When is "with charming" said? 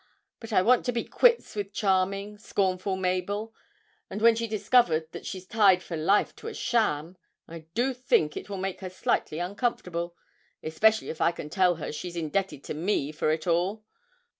1.55-2.39